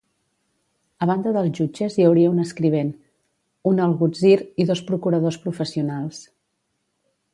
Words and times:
A 1.05 1.07
banda 1.09 1.33
dels 1.35 1.51
jutges 1.59 1.97
hi 2.01 2.07
hauria 2.07 2.31
un 2.35 2.39
escrivent, 2.45 2.89
un 3.73 3.83
algutzir 3.85 4.33
i 4.65 4.67
dos 4.71 4.83
procuradors 4.89 5.39
professionals. 5.45 6.25